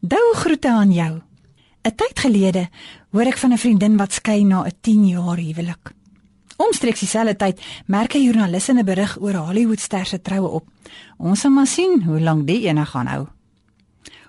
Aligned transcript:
Dou 0.00 0.34
groete 0.34 0.68
aan 0.68 0.92
jou. 0.92 1.20
'n 1.82 1.94
Tyd 1.94 2.18
gelede 2.18 2.68
hoor 3.10 3.26
ek 3.26 3.36
van 3.36 3.52
'n 3.52 3.58
vriendin 3.58 3.96
wat 3.96 4.12
skei 4.12 4.44
na 4.44 4.64
'n 4.64 4.72
10 4.80 5.08
jaar 5.08 5.36
huwelik. 5.36 5.92
Omstreeks 6.56 7.00
dieselfde 7.00 7.36
tyd 7.36 7.60
merk 7.86 8.14
'n 8.14 8.22
joernalis 8.22 8.68
'n 8.68 8.84
berig 8.84 9.20
oor 9.20 9.34
Hollywoodster 9.34 10.06
se 10.06 10.22
troue 10.22 10.48
op. 10.48 10.66
Ons 11.18 11.40
sal 11.40 11.50
maar 11.50 11.66
sien 11.66 12.02
hoe 12.02 12.20
lank 12.20 12.46
die 12.46 12.66
ene 12.66 12.86
gaan 12.86 13.06
hou. 13.06 13.26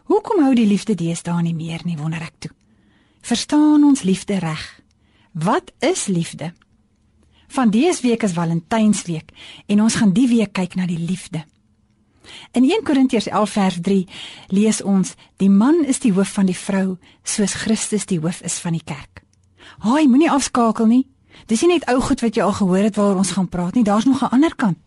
Hoekom 0.03 0.43
hou 0.43 0.55
die 0.55 0.67
liefde 0.67 0.95
deesdae 0.95 1.41
nie 1.41 1.55
meer 1.55 1.81
nie, 1.83 1.97
wonder 1.97 2.21
ek 2.21 2.33
toe. 2.39 2.51
Verstaan 3.21 3.83
ons 3.83 4.01
liefde 4.01 4.39
reg? 4.39 4.81
Wat 5.31 5.71
is 5.79 6.05
liefde? 6.05 6.53
Van 7.47 7.69
dese 7.69 8.01
week 8.01 8.23
is 8.23 8.33
Valentynsweek 8.33 9.29
en 9.67 9.81
ons 9.81 9.95
gaan 9.95 10.13
die 10.13 10.27
week 10.27 10.53
kyk 10.53 10.75
na 10.75 10.85
die 10.85 10.99
liefde. 10.99 11.45
In 12.51 12.63
1 12.63 12.83
Korintiërs 12.83 13.27
11 13.27 13.49
vers 13.49 13.77
3 13.81 14.07
lees 14.47 14.81
ons: 14.81 15.13
"Die 15.37 15.49
man 15.49 15.85
is 15.85 15.99
die 15.99 16.13
hoof 16.13 16.33
van 16.33 16.45
die 16.45 16.57
vrou, 16.57 16.97
soos 17.23 17.53
Christus 17.53 18.05
die 18.05 18.19
hoof 18.19 18.41
is 18.41 18.59
van 18.59 18.71
die 18.71 18.83
kerk." 18.83 19.23
Haai, 19.79 20.07
moenie 20.07 20.31
afskakel 20.31 20.85
nie. 20.85 21.07
Dis 21.45 21.61
nie 21.61 21.73
net 21.73 21.87
ou 21.89 22.01
goed 22.01 22.21
wat 22.21 22.35
jy 22.35 22.43
al 22.43 22.53
gehoor 22.53 22.83
het 22.83 22.95
waaroor 22.95 23.17
ons 23.23 23.31
gaan 23.31 23.49
praat 23.49 23.73
nie, 23.75 23.83
daar's 23.83 24.05
nog 24.05 24.21
'n 24.21 24.33
ander 24.35 24.55
kant. 24.55 24.77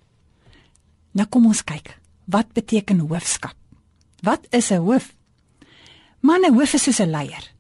Nou 1.12 1.26
kom 1.28 1.46
ons 1.46 1.64
kyk. 1.64 1.98
Wat 2.24 2.52
beteken 2.52 2.98
hoofskap? 2.98 3.54
Wat 4.22 4.46
is 4.50 4.70
'n 4.70 4.82
hoof? 4.82 5.14
Man 6.20 6.40
'n 6.44 6.54
hoof 6.54 6.72
is 6.74 6.82
soos 6.82 7.00
'n 7.00 7.10
leier. 7.10 7.52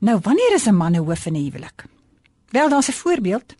Nou, 0.00 0.18
wanneer 0.22 0.52
is 0.54 0.66
'n 0.66 0.74
man 0.74 0.92
'n 0.92 1.04
hoof 1.04 1.26
in 1.26 1.34
'n 1.34 1.44
huwelik? 1.44 1.84
Wel, 2.50 2.68
daar's 2.68 2.88
'n 2.88 2.92
voorbeeld. 2.92 3.54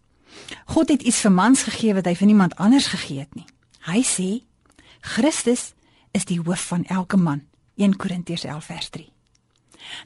God 0.66 0.88
het 0.88 1.02
iets 1.02 1.20
vir 1.20 1.32
mans 1.32 1.62
gegee 1.62 1.94
wat 1.94 2.04
hy 2.04 2.14
vir 2.14 2.26
niemand 2.26 2.56
anders 2.56 2.86
gegee 2.86 3.18
het 3.18 3.34
nie. 3.34 3.46
Hy 3.80 4.02
sê 4.02 4.42
Christus 5.08 5.72
is 6.12 6.26
die 6.28 6.40
hoof 6.40 6.66
van 6.68 6.84
elke 6.84 7.16
man. 7.16 7.42
1 7.80 7.96
Korintiërs 7.96 8.44
11 8.44 8.64
vers 8.64 8.88
3. 8.88 9.08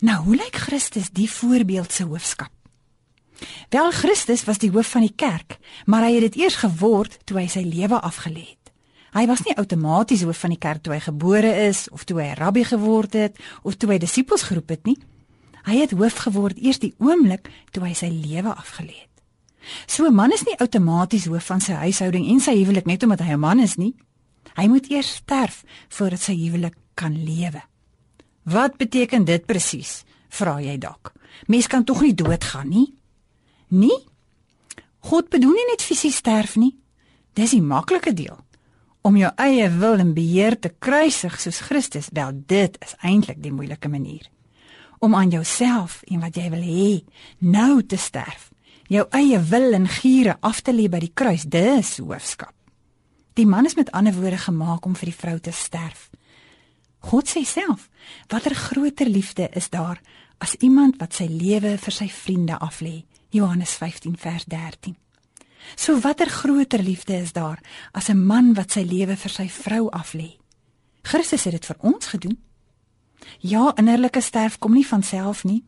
Nou, 0.06 0.18
hoe 0.24 0.36
lyk 0.36 0.56
Christus 0.66 1.10
die 1.10 1.30
voorbeeld 1.30 1.92
se 1.92 2.04
hoofskap? 2.04 2.52
Wel 3.68 3.90
Christus 3.90 4.44
was 4.44 4.60
die 4.62 4.70
hoof 4.70 4.92
van 4.94 5.02
die 5.02 5.14
kerk, 5.16 5.58
maar 5.84 6.04
hy 6.06 6.12
het 6.14 6.26
dit 6.30 6.42
eers 6.44 6.60
geword 6.62 7.18
toe 7.26 7.40
hy 7.40 7.48
sy 7.50 7.64
lewe 7.66 7.98
afgelê 7.98 8.44
het. 8.44 8.70
Hy 9.16 9.24
was 9.26 9.42
nie 9.44 9.56
outomaties 9.58 10.22
hoof 10.22 10.38
van 10.44 10.54
die 10.54 10.60
kerk 10.60 10.84
toe 10.84 10.94
hy 10.94 11.00
gebore 11.02 11.50
is 11.66 11.88
of 11.90 12.06
toe 12.08 12.20
hy 12.20 12.28
rabbi 12.38 12.62
geword 12.68 13.18
het 13.18 13.42
of 13.66 13.76
toe 13.76 13.90
hy 13.90 13.98
disippels 14.00 14.46
geroep 14.46 14.70
het 14.76 14.86
nie. 14.86 14.96
Hy 15.66 15.82
het 15.82 15.96
hoof 15.98 16.22
geword 16.28 16.62
eers 16.62 16.78
die 16.78 16.94
oomblik 17.02 17.50
toe 17.74 17.82
hy 17.88 17.92
sy 17.98 18.12
lewe 18.12 18.54
afgelê 18.54 18.94
het. 18.94 19.10
So 19.86 20.06
'n 20.06 20.14
man 20.14 20.32
is 20.32 20.46
nie 20.46 20.58
outomaties 20.58 21.26
hoof 21.26 21.44
van 21.44 21.60
sy 21.60 21.72
huishouding 21.72 22.30
en 22.30 22.40
sy 22.40 22.54
huwelik 22.62 22.86
net 22.86 23.02
omdat 23.02 23.20
hy 23.20 23.32
'n 23.34 23.40
man 23.40 23.60
is 23.60 23.76
nie. 23.76 23.94
Hy 24.58 24.68
moet 24.68 24.88
eers 24.90 25.14
sterf 25.22 25.62
voordat 25.88 26.20
sy 26.20 26.36
huwelik 26.36 26.76
kan 26.94 27.14
lewe. 27.24 27.62
Wat 28.42 28.76
beteken 28.76 29.24
dit 29.24 29.46
presies? 29.46 30.02
Vra 30.32 30.58
jy 30.60 30.76
dalk. 30.78 31.12
Mens 31.46 31.66
kan 31.66 31.84
tog 31.84 32.02
nie 32.02 32.14
doodgaan 32.14 32.68
nie? 32.68 32.88
Nie? 33.68 33.98
God 35.08 35.28
bedoel 35.32 35.54
nie 35.56 35.68
net 35.72 35.82
fisies 35.82 36.20
sterf 36.22 36.56
nie. 36.56 36.74
Dis 37.34 37.54
die 37.56 37.62
maklike 37.64 38.12
deel. 38.14 38.38
Om 39.02 39.16
jou 39.18 39.30
eie 39.42 39.66
wil 39.80 39.98
en 39.98 40.12
beheer 40.14 40.54
te 40.60 40.70
kruisig 40.78 41.40
soos 41.40 41.62
Christus, 41.66 42.10
wel 42.14 42.36
dit 42.46 42.76
is 42.84 42.94
eintlik 43.02 43.40
die 43.42 43.52
moeilike 43.54 43.90
manier. 43.90 44.28
Om 45.02 45.16
aan 45.18 45.32
jouself 45.34 46.02
en 46.06 46.22
wat 46.22 46.38
jy 46.38 46.50
wil 46.52 46.62
hê, 46.62 46.90
nou 47.40 47.82
te 47.82 47.98
sterf. 47.98 48.50
Jou 48.86 49.08
eie 49.10 49.40
wil 49.50 49.72
en 49.74 49.88
giere 49.90 50.36
af 50.40 50.60
te 50.62 50.74
lê 50.74 50.86
by 50.92 51.00
die 51.02 51.14
kruis, 51.14 51.48
dis 51.48 51.96
hoofskap. 51.98 52.54
Die 53.34 53.46
man 53.46 53.64
is 53.64 53.74
met 53.74 53.90
ander 53.90 54.14
woorde 54.14 54.38
gemaak 54.38 54.84
om 54.84 54.96
vir 54.96 55.08
die 55.08 55.16
vrou 55.16 55.38
te 55.40 55.52
sterf. 55.52 56.10
God 56.98 57.28
sê 57.28 57.42
self, 57.44 57.88
watter 58.28 58.54
groter 58.54 59.08
liefde 59.08 59.48
is 59.52 59.70
daar 59.70 60.00
as 60.38 60.54
iemand 60.54 60.98
wat 61.00 61.14
sy 61.14 61.26
lewe 61.30 61.76
vir 61.78 61.94
sy 61.94 62.08
vriende 62.08 62.58
aflê? 62.58 63.04
Johannes 63.30 63.74
15 63.80 64.18
vers 64.18 64.44
13. 64.44 64.96
So 65.76 65.98
watter 66.00 66.30
groter 66.30 66.82
liefde 66.82 67.16
is 67.16 67.32
daar 67.32 67.58
as 67.92 68.08
'n 68.08 68.26
man 68.26 68.54
wat 68.54 68.72
sy 68.72 68.82
lewe 68.82 69.16
vir 69.16 69.30
sy 69.30 69.48
vrou 69.48 69.88
aflê? 69.90 70.38
Christus 71.02 71.44
het 71.44 71.52
dit 71.52 71.66
vir 71.66 71.76
ons 71.80 72.06
gedoen. 72.06 72.38
Ja, 73.38 73.72
innerlike 73.76 74.20
sterf 74.20 74.58
kom 74.58 74.72
nie 74.72 74.86
van 74.86 75.02
self 75.02 75.44
nie. 75.44 75.64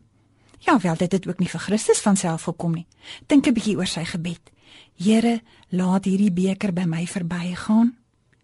Ja, 0.59 0.79
wel 0.79 0.95
dit 0.95 1.11
het 1.11 1.27
ook 1.27 1.39
nie 1.39 1.49
vir 1.49 1.59
Christus 1.59 1.99
van 1.99 2.17
self 2.17 2.43
gekom 2.43 2.73
nie. 2.73 2.87
Dink 3.27 3.47
'n 3.47 3.53
bietjie 3.53 3.77
oor 3.77 3.87
sy 3.87 4.05
gebed. 4.05 4.51
Here, 4.95 5.41
laat 5.69 6.07
hierdie 6.07 6.31
beker 6.31 6.73
by 6.73 6.85
my 6.87 7.03
verbygaan. 7.09 7.93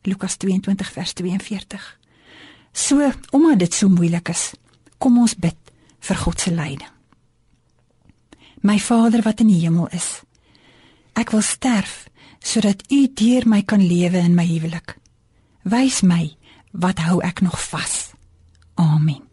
Lukas 0.03 0.37
22 0.37 0.91
vers 0.95 1.13
42. 1.13 1.97
So, 2.73 3.11
omdat 3.31 3.59
dit 3.59 3.73
so 3.73 3.89
moeilik 3.89 4.29
is, 4.29 4.51
kom 4.97 5.19
ons 5.19 5.35
bid 5.35 5.57
vir 6.01 6.17
God 6.17 6.39
se 6.39 6.51
leiding. 6.51 6.89
My 8.61 8.79
Vader 8.79 9.23
wat 9.25 9.41
in 9.41 9.49
die 9.49 9.61
hemel 9.63 9.89
is, 9.95 10.21
ek 11.17 11.33
wil 11.33 11.41
sterf 11.45 12.05
sodat 12.41 12.85
U 12.89 13.05
deur 13.13 13.45
my 13.49 13.61
kan 13.65 13.81
lewe 13.85 14.21
in 14.21 14.37
my 14.37 14.45
huwelik. 14.45 14.95
Wys 15.63 16.01
my 16.01 16.31
wat 16.71 17.01
hou 17.05 17.21
ek 17.25 17.41
nog 17.45 17.57
vas. 17.69 18.13
Amen. 18.81 19.30